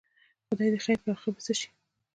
[0.47, 1.69] خدای دې خیر کړي، اخر به څه شي؟